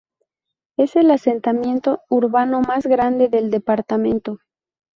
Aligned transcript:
Es 0.77 0.95
el 0.95 1.11
asentamiento 1.11 2.01
urbano 2.09 2.61
más 2.61 2.87
grande 2.87 3.29
del 3.29 3.51
departamento. 3.51 4.39